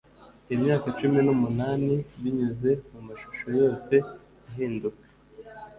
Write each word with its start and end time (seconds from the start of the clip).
iyi 0.47 0.57
myaka 0.63 0.87
cumi 0.99 1.19
n'umunani, 1.25 1.93
binyuze 2.21 2.71
mumashusho 2.91 3.45
yose 3.59 3.95
ahinduka 4.49 5.03